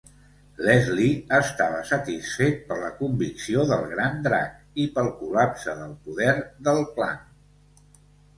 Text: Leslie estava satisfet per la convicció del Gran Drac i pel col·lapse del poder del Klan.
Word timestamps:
Leslie 0.67 1.09
estava 1.39 1.81
satisfet 1.89 2.57
per 2.71 2.77
la 2.83 2.89
convicció 3.01 3.67
del 3.73 3.85
Gran 3.93 4.17
Drac 4.29 4.57
i 4.85 4.87
pel 4.97 5.11
col·lapse 5.21 5.77
del 5.83 5.93
poder 6.09 6.33
del 6.71 6.83
Klan. 6.99 7.23